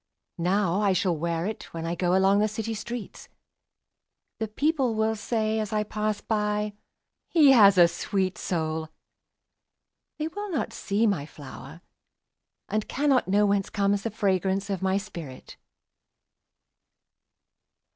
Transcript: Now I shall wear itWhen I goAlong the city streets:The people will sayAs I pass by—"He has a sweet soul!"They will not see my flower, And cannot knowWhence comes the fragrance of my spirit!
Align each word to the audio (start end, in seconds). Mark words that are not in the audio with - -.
Now 0.39 0.81
I 0.81 0.93
shall 0.93 1.15
wear 1.15 1.43
itWhen 1.45 1.85
I 1.85 1.95
goAlong 1.95 2.39
the 2.39 2.47
city 2.47 2.73
streets:The 2.73 4.47
people 4.47 4.95
will 4.95 5.13
sayAs 5.13 5.71
I 5.71 5.83
pass 5.83 6.21
by—"He 6.21 7.51
has 7.51 7.77
a 7.77 7.87
sweet 7.87 8.35
soul!"They 8.39 10.27
will 10.29 10.49
not 10.49 10.73
see 10.73 11.05
my 11.05 11.27
flower, 11.27 11.81
And 12.67 12.89
cannot 12.89 13.27
knowWhence 13.27 13.71
comes 13.71 14.01
the 14.01 14.09
fragrance 14.09 14.71
of 14.71 14.81
my 14.81 14.97
spirit! 14.97 15.55